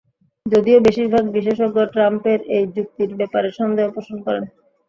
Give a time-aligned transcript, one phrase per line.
[0.45, 4.43] যদিও বেশির ভাগ বিশেষজ্ঞ ট্রাম্পের এই যুক্তির ব্যাপারে সন্দেহ পোষণ করেন।